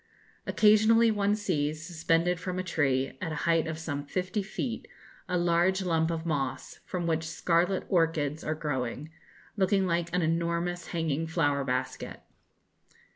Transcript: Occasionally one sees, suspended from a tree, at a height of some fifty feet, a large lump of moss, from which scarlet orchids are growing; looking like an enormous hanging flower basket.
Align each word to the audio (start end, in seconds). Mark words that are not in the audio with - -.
Occasionally 0.47 1.11
one 1.11 1.35
sees, 1.35 1.85
suspended 1.85 2.39
from 2.39 2.57
a 2.57 2.63
tree, 2.63 3.19
at 3.21 3.31
a 3.31 3.35
height 3.45 3.67
of 3.67 3.77
some 3.77 4.03
fifty 4.03 4.41
feet, 4.41 4.87
a 5.29 5.37
large 5.37 5.83
lump 5.83 6.09
of 6.09 6.25
moss, 6.25 6.79
from 6.85 7.05
which 7.05 7.23
scarlet 7.29 7.85
orchids 7.87 8.43
are 8.43 8.55
growing; 8.55 9.11
looking 9.55 9.85
like 9.85 10.11
an 10.11 10.23
enormous 10.23 10.87
hanging 10.87 11.27
flower 11.27 11.63
basket. 11.63 12.19